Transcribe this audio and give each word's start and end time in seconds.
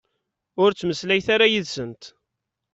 Ur 0.61 0.69
ttmeslayet 0.71 1.27
ara 1.35 1.45
yid-sent. 1.51 2.03